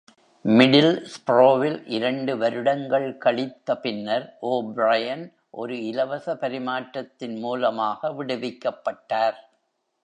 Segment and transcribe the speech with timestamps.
[0.45, 5.23] மிடில்ஸ்ப்ரோவில் இரண்டு வருடங்கள் கழித்த பின்னர், ஓ'பிரையன்
[5.49, 9.39] ஒரு இலவச பரிமாற்றத்தின் மூலமாக விடுவிக்கப்பட்டார்.